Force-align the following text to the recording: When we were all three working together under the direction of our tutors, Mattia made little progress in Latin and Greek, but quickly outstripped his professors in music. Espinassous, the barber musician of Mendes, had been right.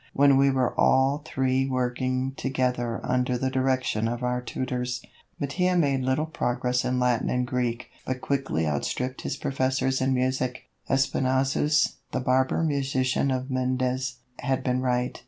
When 0.13 0.35
we 0.37 0.49
were 0.49 0.73
all 0.79 1.21
three 1.23 1.69
working 1.69 2.31
together 2.31 3.01
under 3.03 3.37
the 3.37 3.51
direction 3.51 4.07
of 4.07 4.23
our 4.23 4.41
tutors, 4.41 5.03
Mattia 5.39 5.77
made 5.77 6.01
little 6.01 6.25
progress 6.25 6.83
in 6.83 6.99
Latin 6.99 7.29
and 7.29 7.45
Greek, 7.45 7.91
but 8.03 8.19
quickly 8.19 8.65
outstripped 8.65 9.21
his 9.21 9.37
professors 9.37 10.01
in 10.01 10.15
music. 10.15 10.63
Espinassous, 10.89 11.97
the 12.13 12.19
barber 12.19 12.63
musician 12.63 13.29
of 13.29 13.51
Mendes, 13.51 14.15
had 14.39 14.63
been 14.63 14.81
right. 14.81 15.19